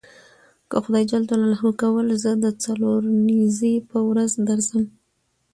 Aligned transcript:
که 0.69 0.77
خدای 0.83 1.05
کول 1.81 2.07
زه 2.23 2.31
د 2.43 2.45
څلورنیځې 2.63 3.73
په 3.89 3.97
ورځ 4.09 4.31
درسم. 4.47 4.83